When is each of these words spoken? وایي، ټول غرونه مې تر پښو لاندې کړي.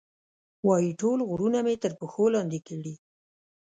وایي، 0.67 0.91
ټول 1.01 1.19
غرونه 1.29 1.59
مې 1.65 1.75
تر 1.83 1.91
پښو 1.99 2.25
لاندې 2.35 2.59
کړي. 2.67 2.93